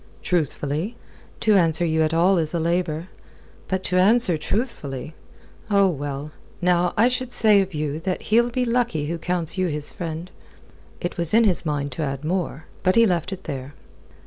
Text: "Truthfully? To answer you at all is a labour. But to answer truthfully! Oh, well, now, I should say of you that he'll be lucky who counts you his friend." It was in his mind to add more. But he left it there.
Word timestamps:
"Truthfully? 0.23 0.95
To 1.41 1.53
answer 1.53 1.85
you 1.85 2.01
at 2.01 2.11
all 2.11 2.39
is 2.39 2.55
a 2.55 2.59
labour. 2.59 3.09
But 3.67 3.83
to 3.83 3.97
answer 3.99 4.35
truthfully! 4.35 5.13
Oh, 5.69 5.87
well, 5.89 6.31
now, 6.59 6.95
I 6.97 7.07
should 7.07 7.31
say 7.31 7.61
of 7.61 7.75
you 7.75 7.99
that 7.99 8.23
he'll 8.33 8.49
be 8.49 8.65
lucky 8.65 9.05
who 9.05 9.19
counts 9.19 9.59
you 9.59 9.67
his 9.67 9.93
friend." 9.93 10.31
It 10.99 11.19
was 11.19 11.35
in 11.35 11.43
his 11.43 11.67
mind 11.67 11.91
to 11.91 12.01
add 12.01 12.25
more. 12.25 12.65
But 12.81 12.95
he 12.95 13.05
left 13.05 13.31
it 13.31 13.43
there. 13.43 13.75